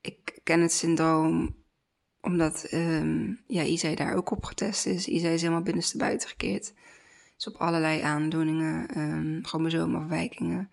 Ik 0.00 0.40
ken 0.42 0.60
het 0.60 0.72
syndroom 0.72 1.57
omdat 2.20 2.72
um, 2.72 3.40
ja, 3.46 3.62
Isai 3.62 3.94
daar 3.94 4.14
ook 4.14 4.30
op 4.30 4.44
getest 4.44 4.86
is. 4.86 5.06
Isai 5.06 5.34
is 5.34 5.40
helemaal 5.40 5.62
binnenste 5.62 5.98
buiten 5.98 6.28
gekeerd. 6.28 6.72
Is 7.38 7.46
op 7.46 7.56
allerlei 7.56 8.00
aandoeningen, 8.00 9.00
um, 9.00 9.44
chromosoomafwijkingen, 9.44 10.70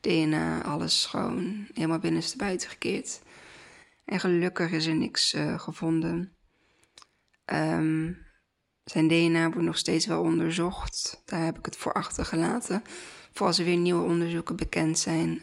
DNA, 0.00 0.62
alles 0.62 1.06
gewoon 1.06 1.66
helemaal 1.74 1.98
binnenste 1.98 2.36
buiten 2.36 2.68
gekeerd. 2.68 3.22
En 4.04 4.20
gelukkig 4.20 4.70
is 4.70 4.86
er 4.86 4.94
niks 4.94 5.34
uh, 5.34 5.58
gevonden. 5.58 6.32
Um, 7.44 8.18
zijn 8.84 9.08
DNA 9.08 9.50
wordt 9.50 9.66
nog 9.66 9.78
steeds 9.78 10.06
wel 10.06 10.22
onderzocht. 10.22 11.22
Daar 11.24 11.44
heb 11.44 11.58
ik 11.58 11.64
het 11.64 11.76
voor 11.76 11.92
achtergelaten. 11.92 12.82
Voor 13.32 13.46
als 13.46 13.58
er 13.58 13.64
weer 13.64 13.76
nieuwe 13.76 14.02
onderzoeken 14.02 14.56
bekend 14.56 14.98
zijn, 14.98 15.42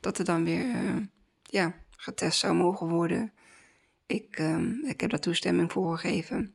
dat 0.00 0.18
er 0.18 0.24
dan 0.24 0.44
weer 0.44 0.66
uh, 0.66 0.96
ja, 1.42 1.74
getest 1.90 2.38
zou 2.38 2.54
mogen 2.54 2.88
worden. 2.88 3.32
Ik, 4.12 4.38
um, 4.38 4.84
ik 4.84 5.00
heb 5.00 5.10
daar 5.10 5.20
toestemming 5.20 5.72
voor 5.72 5.98
gegeven. 5.98 6.54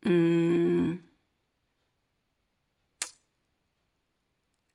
Mm. 0.00 1.08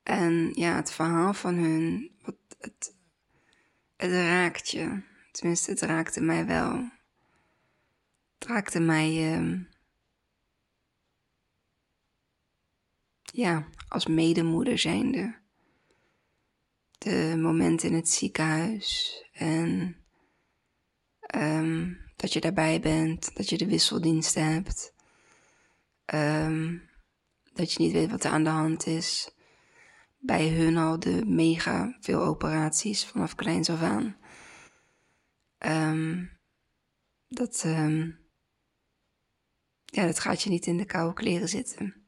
En 0.03 0.51
ja, 0.53 0.75
het 0.75 0.91
verhaal 0.91 1.33
van 1.33 1.55
hun, 1.55 2.11
wat, 2.21 2.35
het, 2.59 2.95
het 3.95 4.11
raakt 4.11 4.69
je. 4.69 5.01
Tenminste, 5.31 5.71
het 5.71 5.81
raakte 5.81 6.21
mij 6.21 6.45
wel. 6.45 6.89
Het 8.37 8.47
raakte 8.47 8.79
mij, 8.79 9.35
um, 9.37 9.69
ja, 13.21 13.67
als 13.87 14.05
medemoeder 14.07 14.77
zijnde. 14.77 15.35
De 16.97 17.35
momenten 17.37 17.89
in 17.89 17.95
het 17.95 18.09
ziekenhuis 18.09 19.23
en 19.33 19.99
Um, 21.35 21.97
dat 22.15 22.33
je 22.33 22.41
daarbij 22.41 22.79
bent, 22.79 23.35
dat 23.35 23.49
je 23.49 23.57
de 23.57 23.67
wisseldiensten 23.67 24.53
hebt. 24.53 24.93
Um, 26.13 26.89
dat 27.53 27.73
je 27.73 27.83
niet 27.83 27.91
weet 27.91 28.09
wat 28.09 28.23
er 28.23 28.31
aan 28.31 28.43
de 28.43 28.49
hand 28.49 28.85
is. 28.85 29.35
Bij 30.17 30.49
hun 30.49 30.77
al 30.77 30.99
de 30.99 31.25
mega 31.25 31.97
veel 31.99 32.21
operaties 32.21 33.05
vanaf 33.05 33.35
kleins 33.35 33.69
af 33.69 33.81
aan. 33.81 34.17
Um, 35.59 36.31
dat, 37.27 37.61
ja, 39.85 40.05
dat 40.05 40.19
gaat 40.19 40.41
je 40.41 40.49
niet 40.49 40.65
in 40.65 40.77
de 40.77 40.85
koude 40.85 41.13
kleren 41.13 41.49
zitten. 41.49 42.07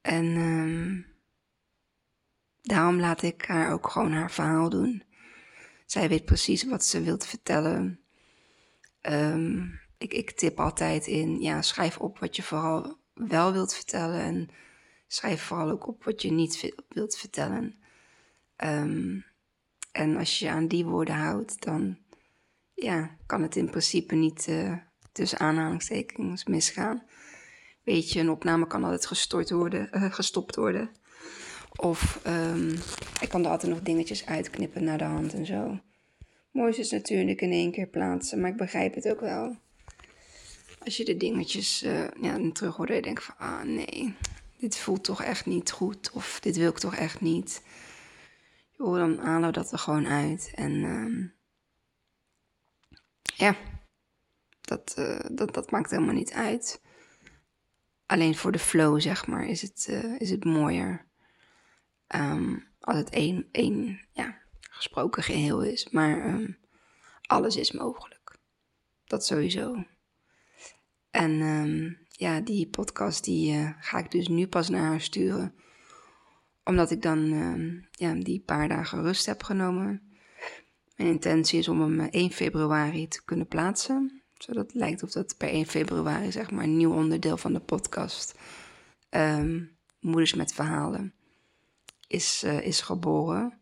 En 0.00 1.06
daarom 2.62 3.00
laat 3.00 3.22
ik 3.22 3.44
haar 3.44 3.72
ook 3.72 3.88
gewoon 3.90 4.12
haar 4.12 4.30
verhaal 4.30 4.68
doen. 4.68 5.02
Zij 5.94 6.08
weet 6.08 6.24
precies 6.24 6.64
wat 6.64 6.84
ze 6.84 7.02
wilt 7.02 7.26
vertellen. 7.26 8.00
Um, 9.02 9.80
ik, 9.98 10.12
ik 10.12 10.30
tip 10.30 10.60
altijd 10.60 11.06
in, 11.06 11.40
ja, 11.40 11.62
schrijf 11.62 11.98
op 11.98 12.18
wat 12.18 12.36
je 12.36 12.42
vooral 12.42 12.98
wel 13.14 13.52
wilt 13.52 13.74
vertellen. 13.74 14.20
En 14.20 14.48
schrijf 15.06 15.42
vooral 15.42 15.70
ook 15.70 15.86
op 15.86 16.04
wat 16.04 16.22
je 16.22 16.32
niet 16.32 16.74
wilt 16.88 17.16
vertellen. 17.16 17.74
Um, 18.64 19.24
en 19.92 20.16
als 20.16 20.38
je 20.38 20.50
aan 20.50 20.68
die 20.68 20.84
woorden 20.84 21.14
houdt, 21.14 21.64
dan 21.64 21.98
ja, 22.74 23.16
kan 23.26 23.42
het 23.42 23.56
in 23.56 23.70
principe 23.70 24.14
niet 24.14 24.46
uh, 24.48 24.78
tussen 25.12 25.38
aanhalingstekens 25.38 26.44
misgaan. 26.44 27.02
Weet 27.82 28.10
je, 28.10 28.20
een 28.20 28.30
opname 28.30 28.66
kan 28.66 28.84
altijd 28.84 29.06
gestort 29.06 29.50
worden, 29.50 29.88
uh, 29.92 30.12
gestopt 30.12 30.56
worden. 30.56 30.90
Of 31.76 32.20
um, 32.26 32.70
ik 33.20 33.28
kan 33.28 33.44
er 33.44 33.50
altijd 33.50 33.72
nog 33.72 33.82
dingetjes 33.82 34.26
uitknippen 34.26 34.84
naar 34.84 34.98
de 34.98 35.04
hand 35.04 35.34
en 35.34 35.46
zo. 35.46 35.80
Mooi 36.50 36.76
is 36.76 36.90
natuurlijk 36.90 37.40
in 37.40 37.50
één 37.50 37.72
keer 37.72 37.86
plaatsen, 37.86 38.40
maar 38.40 38.50
ik 38.50 38.56
begrijp 38.56 38.94
het 38.94 39.08
ook 39.08 39.20
wel. 39.20 39.56
Als 40.84 40.96
je 40.96 41.04
de 41.04 41.16
dingetjes 41.16 41.82
uh, 41.82 42.06
ja, 42.20 42.50
terug 42.52 42.76
hoort 42.76 42.88
en 42.88 42.94
je 42.94 43.02
denkt 43.02 43.24
van, 43.24 43.34
ah 43.38 43.62
nee, 43.62 44.14
dit 44.56 44.76
voelt 44.76 45.04
toch 45.04 45.22
echt 45.22 45.46
niet 45.46 45.70
goed. 45.70 46.10
Of 46.12 46.40
dit 46.40 46.56
wil 46.56 46.70
ik 46.70 46.78
toch 46.78 46.96
echt 46.96 47.20
niet. 47.20 47.62
Joh, 48.78 48.96
dan 48.96 49.18
halen 49.18 49.48
we 49.48 49.52
dat 49.52 49.72
er 49.72 49.78
gewoon 49.78 50.06
uit. 50.06 50.52
En 50.54 50.72
uh, 50.72 51.28
ja, 53.36 53.56
dat, 54.60 54.94
uh, 54.98 55.20
dat, 55.32 55.54
dat 55.54 55.70
maakt 55.70 55.90
helemaal 55.90 56.14
niet 56.14 56.32
uit. 56.32 56.80
Alleen 58.06 58.34
voor 58.34 58.52
de 58.52 58.58
flow, 58.58 59.00
zeg 59.00 59.26
maar, 59.26 59.46
is 59.46 59.62
het, 59.62 59.86
uh, 59.90 60.20
is 60.20 60.30
het 60.30 60.44
mooier. 60.44 61.06
Um, 62.14 62.66
als 62.80 62.96
het 62.96 63.10
één, 63.10 63.48
één 63.52 64.00
ja, 64.12 64.38
gesproken 64.60 65.22
geheel 65.22 65.62
is. 65.62 65.88
Maar 65.90 66.24
ehm, 66.24 66.50
alles 67.22 67.56
is 67.56 67.72
mogelijk. 67.72 68.36
Dat 69.04 69.26
sowieso. 69.26 69.84
En 71.10 71.40
ehm, 71.40 71.92
ja, 72.08 72.40
die 72.40 72.68
podcast 72.68 73.24
die 73.24 73.54
uh, 73.54 73.70
ga 73.80 73.98
ik 73.98 74.10
dus 74.10 74.28
nu 74.28 74.46
pas 74.46 74.68
naar 74.68 74.82
haar 74.82 75.00
sturen. 75.00 75.54
Omdat 76.64 76.90
ik 76.90 77.02
dan 77.02 77.20
ja, 77.90 78.14
die 78.14 78.40
paar 78.40 78.68
dagen 78.68 79.02
rust 79.02 79.26
heb 79.26 79.42
genomen. 79.42 80.02
Mijn 80.96 81.08
intentie 81.08 81.58
is 81.58 81.68
om 81.68 81.80
hem 81.80 82.00
1 82.00 82.10
eh, 82.10 82.30
februari 82.30 83.08
te 83.08 83.24
kunnen 83.24 83.48
plaatsen. 83.48 84.22
Zodat 84.34 84.66
het 84.66 84.74
lijkt 84.74 85.02
of 85.02 85.10
dat 85.10 85.36
per 85.36 85.48
1 85.48 85.66
februari 85.66 86.32
zeg 86.32 86.50
maar 86.50 86.64
een 86.64 86.76
nieuw 86.76 86.92
onderdeel 86.92 87.36
van 87.36 87.52
de 87.52 87.60
podcast... 87.60 88.34
Moeders 90.00 90.34
met 90.34 90.52
Verhalen 90.52 91.14
is, 92.06 92.42
uh, 92.44 92.66
is 92.66 92.80
geboren. 92.80 93.60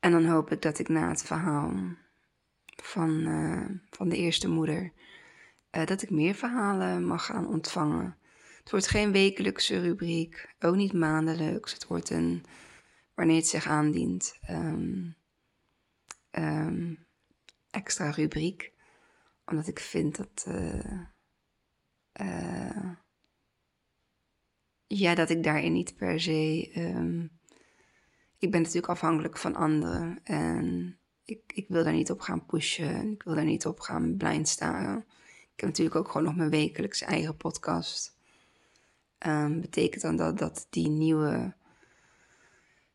En 0.00 0.10
dan 0.10 0.24
hoop 0.24 0.50
ik 0.50 0.62
dat 0.62 0.78
ik 0.78 0.88
na 0.88 1.08
het 1.08 1.22
verhaal 1.22 1.72
van, 2.82 3.10
uh, 3.10 3.66
van 3.90 4.08
de 4.08 4.16
eerste 4.16 4.48
moeder 4.48 4.92
uh, 5.76 5.86
dat 5.86 6.02
ik 6.02 6.10
meer 6.10 6.34
verhalen 6.34 7.04
mag 7.04 7.26
gaan 7.26 7.46
ontvangen. 7.46 8.16
Het 8.58 8.70
wordt 8.70 8.88
geen 8.88 9.12
wekelijkse 9.12 9.80
rubriek, 9.80 10.54
ook 10.58 10.74
niet 10.74 10.92
maandelijks. 10.92 11.72
Het 11.72 11.86
wordt 11.86 12.10
een, 12.10 12.44
wanneer 13.14 13.36
het 13.36 13.46
zich 13.46 13.66
aandient, 13.66 14.38
um, 14.50 15.16
um, 16.30 17.06
extra 17.70 18.10
rubriek. 18.10 18.72
Omdat 19.44 19.66
ik 19.66 19.78
vind 19.78 20.16
dat, 20.16 20.44
uh, 20.48 21.00
ja, 24.98 25.14
dat 25.14 25.30
ik 25.30 25.42
daarin 25.42 25.72
niet 25.72 25.96
per 25.96 26.20
se. 26.20 26.70
Um, 26.76 27.30
ik 28.38 28.50
ben 28.50 28.60
natuurlijk 28.60 28.92
afhankelijk 28.92 29.36
van 29.38 29.54
anderen 29.54 30.20
en 30.24 30.98
ik, 31.24 31.40
ik 31.54 31.68
wil 31.68 31.84
daar 31.84 31.92
niet 31.92 32.10
op 32.10 32.20
gaan 32.20 32.46
pushen. 32.46 33.12
Ik 33.12 33.22
wil 33.22 33.34
daar 33.34 33.44
niet 33.44 33.66
op 33.66 33.80
gaan 33.80 34.16
blind 34.16 34.48
staren. 34.48 34.98
Ik 35.54 35.60
heb 35.60 35.68
natuurlijk 35.68 35.96
ook 35.96 36.06
gewoon 36.08 36.26
nog 36.26 36.36
mijn 36.36 36.50
wekelijkse 36.50 37.04
eigen 37.04 37.36
podcast. 37.36 38.16
Um, 39.26 39.60
betekent 39.60 40.02
dan 40.02 40.16
dat, 40.16 40.38
dat 40.38 40.66
die 40.70 40.88
nieuwe 40.88 41.54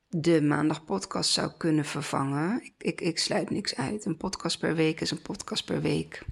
de 0.10 0.42
maandag 0.42 0.86
podcast 0.86 1.32
zou 1.32 1.52
kunnen 1.58 1.86
vervangen. 1.86 2.72
Ik, 2.78 3.02
ik, 3.02 3.20
sluit 3.20 3.50
niks 3.50 3.75
uit. 3.75 4.06
Een 4.06 4.18
podcast 4.18 4.60
per 4.60 4.75
week 4.75 5.02
is 5.02 5.12
een 5.12 5.22
podcast 5.22 5.66
per 5.66 5.82
week. 5.82 6.25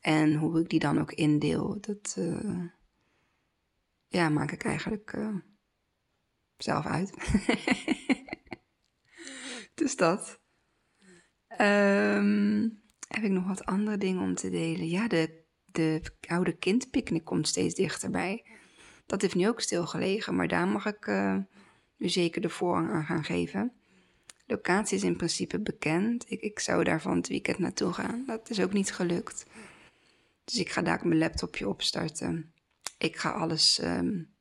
En 0.00 0.34
hoe 0.34 0.60
ik 0.60 0.68
die 0.68 0.80
dan 0.80 1.00
ook 1.00 1.12
indeel, 1.12 1.78
dat 1.80 2.16
uh, 2.18 2.60
ja, 4.12 4.28
maak 4.28 4.50
ik 4.50 4.64
eigenlijk 4.64 5.12
uh, 5.12 5.36
zelf 6.56 6.86
uit. 6.86 7.14
dus 9.74 9.96
dat. 9.96 10.40
Um, 11.58 12.82
heb 13.08 13.22
ik 13.22 13.30
nog 13.30 13.46
wat 13.46 13.64
andere 13.64 13.98
dingen 13.98 14.22
om 14.22 14.34
te 14.34 14.50
delen? 14.50 14.88
Ja, 14.88 15.08
de 15.08 15.42
de 15.72 16.02
oude 16.28 16.52
kindpicknick 16.52 17.24
komt 17.24 17.48
steeds 17.48 17.74
dichterbij. 17.74 18.44
Dat 19.06 19.20
heeft 19.20 19.34
nu 19.34 19.48
ook 19.48 19.60
stilgelegen, 19.60 20.36
maar 20.36 20.48
daar 20.48 20.68
mag 20.68 20.86
ik 20.86 21.06
uh, 21.06 21.36
nu 21.96 22.08
zeker 22.08 22.40
de 22.40 22.48
voorrang 22.48 22.90
aan 22.90 23.04
gaan 23.04 23.24
geven. 23.24 23.72
Locatie 24.46 24.96
is 24.96 25.02
in 25.02 25.16
principe 25.16 25.60
bekend. 25.60 26.30
Ik, 26.30 26.40
ik 26.40 26.58
zou 26.58 26.84
daar 26.84 27.00
van 27.00 27.16
het 27.16 27.28
weekend 27.28 27.58
naartoe 27.58 27.92
gaan. 27.92 28.24
Dat 28.26 28.50
is 28.50 28.60
ook 28.60 28.72
niet 28.72 28.92
gelukt. 28.92 29.46
Dus 30.44 30.58
ik 30.58 30.70
ga 30.70 30.82
daar 30.82 31.06
mijn 31.06 31.18
laptopje 31.18 31.68
opstarten. 31.68 32.52
Ik 33.02 33.16
ga 33.16 33.30
alles, 33.30 33.82
um, 33.82 34.34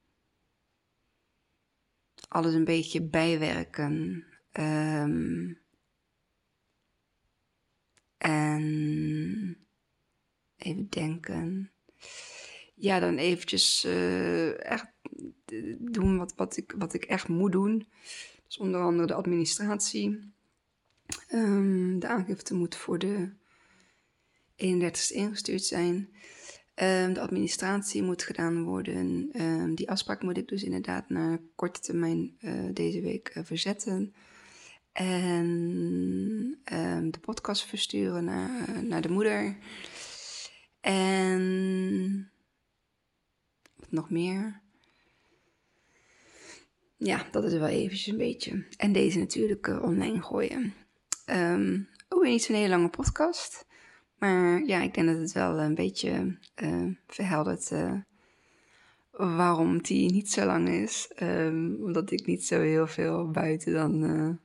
alles 2.28 2.54
een 2.54 2.66
beetje 2.66 3.02
bijwerken. 3.02 4.26
Um, 4.60 5.60
en 8.18 9.58
Even 10.62 10.90
denken. 10.90 11.72
Ja, 12.76 13.00
dan 13.00 13.18
eventjes 13.18 13.86
uh, 13.86 14.72
echt 14.72 14.86
doen 15.78 16.18
wat, 16.18 16.34
wat, 16.36 16.58
ik, 16.58 16.74
wat 16.78 16.94
ik 16.94 17.04
echt 17.04 17.28
moet 17.28 17.52
doen. 17.52 17.88
Dus 18.48 18.58
onder 18.58 18.82
andere 18.82 19.08
de 19.08 19.14
administratie. 19.14 20.34
Um, 21.30 22.00
de 22.00 22.08
aangifte 22.08 22.54
moet 22.54 22.76
voor 22.76 23.00
de 23.00 23.34
31ste 24.56 25.14
ingestuurd 25.14 25.64
zijn. 25.64 26.10
Um, 26.82 27.14
de 27.14 27.20
administratie 27.20 28.04
moet 28.04 28.24
gedaan 28.24 28.64
worden. 28.64 29.30
Um, 29.34 29.76
die 29.76 29.90
afspraak 29.90 30.22
moet 30.22 30.38
ik 30.38 30.48
dus 30.48 30.64
inderdaad 30.64 31.10
naar 31.10 31.40
korte 31.56 31.80
termijn 31.80 32.38
uh, 32.40 32.74
deze 32.74 33.02
week 33.02 33.36
uh, 33.36 33.44
verzetten. 33.44 34.14
En 34.92 36.60
de 37.12 37.20
podcast 37.22 37.66
versturen 37.66 38.24
naar, 38.24 38.84
naar 38.84 39.02
de 39.02 39.10
moeder. 39.10 39.58
En 40.80 42.32
wat 43.76 43.92
nog 43.92 44.10
meer? 44.10 44.62
Ja, 46.98 47.28
dat 47.32 47.44
is 47.44 47.54
wel 47.54 47.68
eventjes 47.68 48.08
een 48.08 48.18
beetje. 48.18 48.66
En 48.78 48.92
deze 48.92 49.20
natuurlijk 49.20 49.68
online 49.68 50.22
gooien. 50.22 50.74
Ook 52.10 52.22
weer 52.22 52.32
niet 52.32 52.44
zo'n 52.44 52.56
hele 52.56 52.70
lange 52.70 52.90
podcast. 52.90 53.66
Maar 54.22 54.64
ja, 54.66 54.82
ik 54.82 54.94
denk 54.94 55.08
dat 55.08 55.18
het 55.18 55.32
wel 55.32 55.60
een 55.60 55.76
beetje 55.76 56.38
uh, 56.64 56.96
verheldert 57.08 57.72
uh, 57.72 57.94
waarom 59.12 59.82
die 59.82 60.12
niet 60.12 60.32
zo 60.32 60.46
lang 60.46 60.70
is. 60.70 61.12
Um, 61.22 61.78
omdat 61.82 62.12
ik 62.12 62.26
niet 62.26 62.46
zo 62.46 62.60
heel 62.60 62.88
veel 62.88 63.32
buiten 63.32 63.74
dan 63.74 64.40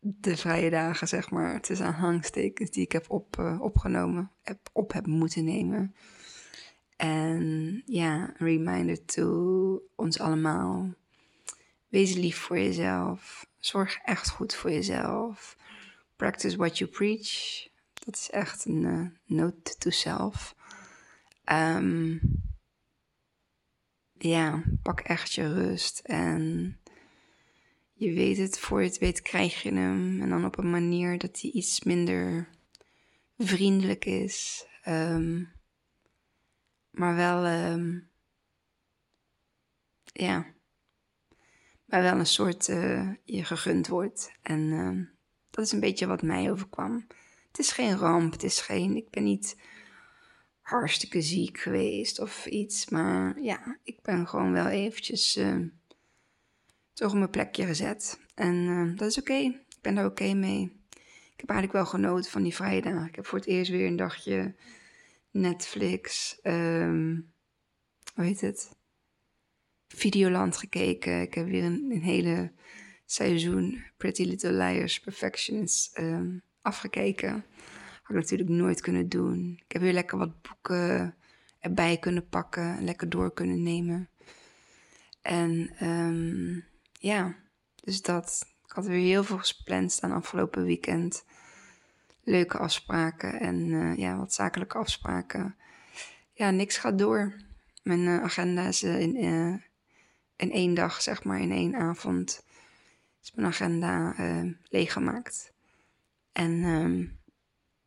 de 0.00 0.36
vrije 0.36 0.70
dagen, 0.70 1.08
zeg 1.08 1.30
maar, 1.30 1.60
tussen 1.60 1.86
aanhangstekens 1.86 2.70
die 2.70 2.84
ik 2.84 2.92
heb 2.92 3.10
op, 3.10 3.58
opgenomen, 3.60 4.30
heb, 4.42 4.58
op 4.72 4.92
heb 4.92 5.06
moeten 5.06 5.44
nemen. 5.44 5.94
En 6.96 7.82
ja, 7.86 8.34
reminder 8.36 9.04
to 9.04 9.82
ons 9.96 10.18
allemaal. 10.18 10.94
Wees 11.88 12.14
lief 12.14 12.38
voor 12.38 12.58
jezelf. 12.58 13.46
Zorg 13.58 13.98
echt 14.04 14.30
goed 14.30 14.54
voor 14.54 14.70
jezelf. 14.70 15.56
Practice 16.16 16.56
what 16.56 16.78
you 16.78 16.90
preach. 16.90 17.68
Dat 18.04 18.14
is 18.14 18.30
echt 18.30 18.64
een 18.64 18.82
uh, 18.82 19.06
note 19.24 19.76
to 19.78 19.90
self. 19.90 20.54
Um, 21.52 22.20
ja, 24.18 24.62
pak 24.82 25.00
echt 25.00 25.32
je 25.32 25.52
rust 25.52 25.98
en 25.98 26.76
je 27.92 28.12
weet 28.12 28.36
het, 28.36 28.58
voor 28.58 28.82
je 28.82 28.88
het 28.88 28.98
weet 28.98 29.22
krijg 29.22 29.62
je 29.62 29.72
hem. 29.72 30.20
En 30.20 30.28
dan 30.28 30.44
op 30.44 30.58
een 30.58 30.70
manier 30.70 31.18
dat 31.18 31.40
hij 31.40 31.50
iets 31.50 31.82
minder 31.82 32.48
vriendelijk 33.38 34.04
is. 34.04 34.66
Um, 34.88 35.52
maar 36.90 37.16
wel, 37.16 37.46
um, 37.46 38.08
ja, 40.04 40.46
maar 41.84 42.02
wel 42.02 42.18
een 42.18 42.26
soort 42.26 42.68
uh, 42.68 43.10
je 43.24 43.44
gegund 43.44 43.88
wordt. 43.88 44.32
En 44.42 44.70
dat 45.50 45.64
is 45.64 45.72
een 45.72 45.80
beetje 45.80 46.06
wat 46.06 46.22
mij 46.22 46.50
overkwam. 46.50 47.06
Het 47.50 47.58
is 47.58 47.72
geen 47.72 47.96
ramp, 47.96 48.32
het 48.32 48.42
is 48.42 48.60
geen, 48.60 48.96
ik 48.96 49.10
ben 49.10 49.24
niet 49.24 49.56
hartstikke 50.60 51.22
ziek 51.22 51.58
geweest 51.58 52.20
of 52.20 52.46
iets. 52.46 52.88
Maar 52.88 53.40
ja, 53.40 53.78
ik 53.82 54.02
ben 54.02 54.28
gewoon 54.28 54.52
wel 54.52 54.66
eventjes... 54.66 55.36
Uh, 55.36 55.66
toch 57.00 57.10
op 57.10 57.18
mijn 57.18 57.30
plekje 57.30 57.66
gezet. 57.66 58.20
En 58.34 58.54
uh, 58.54 58.96
dat 58.96 59.08
is 59.08 59.18
oké. 59.18 59.34
Ik 59.34 59.78
ben 59.80 59.94
daar 59.94 60.06
oké 60.06 60.34
mee. 60.34 60.62
Ik 61.32 61.46
heb 61.46 61.50
eigenlijk 61.50 61.72
wel 61.72 61.86
genoten 61.86 62.30
van 62.30 62.42
die 62.42 62.54
vrijdag. 62.54 63.06
Ik 63.06 63.14
heb 63.14 63.26
voor 63.26 63.38
het 63.38 63.48
eerst 63.48 63.70
weer 63.70 63.86
een 63.86 63.96
dagje 63.96 64.54
Netflix. 65.30 66.38
Um, 66.42 67.32
hoe 68.14 68.24
heet 68.24 68.40
het? 68.40 68.76
Videoland 69.88 70.56
gekeken. 70.56 71.20
Ik 71.20 71.34
heb 71.34 71.46
weer 71.46 71.64
een, 71.64 71.90
een 71.90 72.02
hele 72.02 72.52
seizoen 73.04 73.84
Pretty 73.96 74.22
Little 74.22 74.52
Liars 74.52 75.00
Perfectionist 75.00 75.98
um, 75.98 76.42
afgekeken. 76.62 77.44
Had 78.02 78.16
ik 78.16 78.22
natuurlijk 78.22 78.50
nooit 78.50 78.80
kunnen 78.80 79.08
doen. 79.08 79.60
Ik 79.64 79.72
heb 79.72 79.82
weer 79.82 79.92
lekker 79.92 80.18
wat 80.18 80.42
boeken 80.42 81.14
erbij 81.58 81.98
kunnen 81.98 82.28
pakken. 82.28 82.84
Lekker 82.84 83.08
door 83.08 83.32
kunnen 83.32 83.62
nemen. 83.62 84.08
En 85.22 85.84
um, 85.88 86.64
ja, 86.92 87.36
dus 87.74 88.02
dat. 88.02 88.48
Ik 88.66 88.76
had 88.76 88.86
weer 88.86 89.00
heel 89.00 89.24
veel 89.24 89.38
gepland 89.38 89.92
staan 89.92 90.12
afgelopen 90.12 90.64
weekend. 90.64 91.24
Leuke 92.22 92.58
afspraken 92.58 93.40
en 93.40 93.56
uh, 93.68 93.96
ja, 93.96 94.16
wat 94.16 94.32
zakelijke 94.32 94.78
afspraken. 94.78 95.56
Ja, 96.32 96.50
niks 96.50 96.76
gaat 96.76 96.98
door. 96.98 97.34
Mijn 97.82 98.00
uh, 98.00 98.22
agenda 98.22 98.66
is 98.66 98.82
uh, 98.82 99.00
in, 99.00 99.16
in 100.36 100.52
één 100.52 100.74
dag, 100.74 101.02
zeg 101.02 101.24
maar, 101.24 101.40
in 101.40 101.52
één 101.52 101.74
avond, 101.74 102.44
is 103.22 103.32
mijn 103.32 103.46
agenda 103.46 104.14
leeggemaakt. 104.68 105.52
En 106.40 106.64
um, 106.64 107.20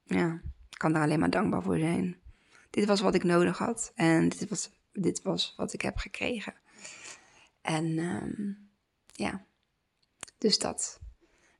ja, 0.04 0.42
ik 0.70 0.78
kan 0.78 0.94
daar 0.94 1.04
alleen 1.04 1.20
maar 1.20 1.30
dankbaar 1.30 1.64
voor 1.64 1.78
zijn. 1.78 2.18
Dit 2.70 2.86
was 2.86 3.02
wat 3.02 3.16
ik 3.16 3.24
nodig 3.24 3.58
had 3.58 3.92
en 3.96 4.30
dit 4.30 4.50
was, 4.50 4.72
dit 4.92 5.22
was 5.22 5.54
wat 5.58 5.74
ik 5.74 5.82
heb 5.82 5.98
gekregen. 5.98 6.54
En 7.62 7.98
um, 7.98 8.70
ja, 9.06 9.46
dus 10.38 10.60
dat. 10.60 11.00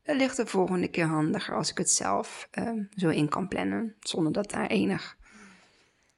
ligt 0.04 0.38
de 0.38 0.46
volgende 0.46 0.88
keer 0.88 1.06
handiger 1.06 1.56
als 1.56 1.70
ik 1.70 1.78
het 1.78 1.90
zelf 1.90 2.48
ehm, 2.52 2.84
zo 2.96 3.10
in 3.10 3.30
kan 3.30 3.48
plannen. 3.48 3.96
Zonder 4.00 4.34
dat 4.34 4.50
daar 4.50 4.68
enig 4.68 5.18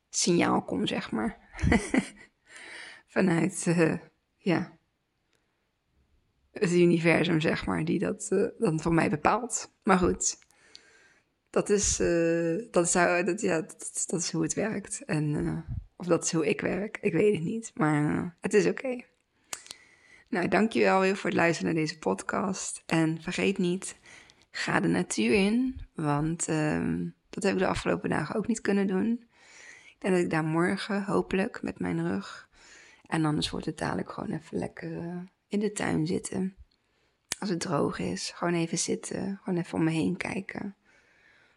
signaal 0.10 0.64
komt, 0.64 0.88
zeg 0.88 1.12
maar. 1.12 1.38
Vanuit, 3.16 3.66
uh, 3.68 3.98
ja, 4.38 4.78
het 6.52 6.72
universum, 6.72 7.42
zeg 7.42 7.66
maar, 7.66 7.86
die 7.86 8.00
dat 8.00 8.28
uh, 8.30 8.48
dan 8.58 8.80
voor 8.80 8.94
mij 8.94 9.10
bepaalt. 9.10 9.74
Maar 9.84 9.98
goed, 9.98 10.44
dat 11.56 11.70
is, 11.70 12.00
uh, 12.00 12.64
dat, 12.72 12.86
is, 12.86 12.92
dat, 12.92 13.42
ja, 13.42 13.62
dat, 14.08 14.22
is 14.22 14.32
hoe 14.32 14.44
het 14.44 14.54
werkt. 14.54 15.04
En, 15.06 15.66
of 15.96 16.06
dat 16.06 16.24
is 16.24 16.32
hoe 16.32 16.48
ik 16.48 16.62
werk, 16.62 16.98
ik 17.02 17.14
weet 17.14 17.34
het 17.34 17.44
niet. 17.44 17.72
Maar 17.74 18.38
het 18.42 18.54
is 18.54 18.66
oké. 18.66 19.02
Nou, 20.30 20.48
dankjewel 20.48 21.00
weer 21.00 21.16
voor 21.16 21.30
het 21.30 21.40
luisteren 21.40 21.74
naar 21.74 21.84
deze 21.84 21.98
podcast. 21.98 22.84
En 22.86 23.22
vergeet 23.22 23.58
niet, 23.58 23.98
ga 24.52 24.80
de 24.80 24.88
natuur 24.88 25.34
in, 25.34 25.80
want 25.94 26.48
um, 26.48 27.16
dat 27.30 27.44
heb 27.44 27.54
ik 27.54 27.60
de 27.60 27.68
afgelopen 27.68 28.10
dagen 28.10 28.36
ook 28.36 28.48
niet 28.48 28.62
kunnen 28.62 28.88
doen. 28.88 29.12
Ik 29.86 29.96
denk 30.00 30.14
dat 30.14 30.24
ik 30.24 30.30
daar 30.30 30.44
morgen, 30.44 31.04
hopelijk, 31.04 31.62
met 31.62 31.80
mijn 31.80 32.08
rug. 32.08 32.50
En 33.08 33.26
anders 33.26 33.50
wordt 33.50 33.66
het 33.66 33.78
dadelijk 33.78 34.12
gewoon 34.12 34.32
even 34.32 34.58
lekker 34.58 35.24
in 35.48 35.60
de 35.60 35.72
tuin 35.72 36.08
zitten. 36.08 36.56
Als 37.40 37.50
het 37.50 37.60
droog 37.60 38.00
is, 38.00 38.32
gewoon 38.36 38.54
even 38.54 38.78
zitten, 38.78 39.40
gewoon 39.44 39.60
even 39.60 39.78
om 39.78 39.84
me 39.84 39.92
heen 39.92 40.18
kijken. 40.18 40.76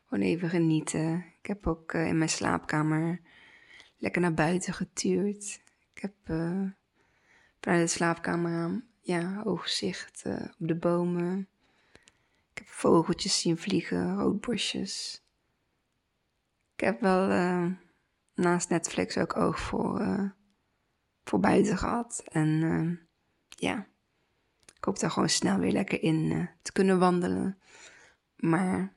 Gewoon 0.09 0.25
even 0.25 0.49
genieten. 0.49 1.25
Ik 1.38 1.47
heb 1.47 1.66
ook 1.66 1.92
uh, 1.92 2.07
in 2.07 2.18
mijn 2.18 2.31
slaapkamer 2.31 3.21
lekker 3.97 4.21
naar 4.21 4.35
buiten 4.35 4.73
getuurd. 4.73 5.62
Ik 5.94 6.03
heb 6.03 6.14
uh, 6.27 6.71
vanuit 7.61 7.83
de 7.83 7.87
slaapkamer 7.87 8.85
ja, 9.01 9.42
oogzicht 9.44 10.23
uh, 10.27 10.40
op 10.59 10.68
de 10.68 10.77
bomen. 10.77 11.49
Ik 12.53 12.59
heb 12.59 12.68
vogeltjes 12.68 13.40
zien 13.40 13.59
vliegen, 13.59 14.16
roodborstjes. 14.16 15.25
Ik 16.75 16.85
heb 16.85 17.01
wel 17.01 17.29
naast 18.35 18.68
Netflix 18.68 19.18
ook 19.18 19.37
oog 19.37 19.61
voor, 19.61 20.33
voor 21.25 21.40
buiten 21.40 21.79
gehad. 21.79 22.23
En 22.29 22.61
ja, 23.49 23.87
ik 24.77 24.85
hoop 24.85 24.99
daar 24.99 25.11
gewoon 25.11 25.29
snel 25.29 25.59
weer 25.59 25.73
lekker 25.73 26.03
in 26.03 26.49
te 26.62 26.73
kunnen 26.73 26.99
wandelen. 26.99 27.59
Maar 28.37 28.97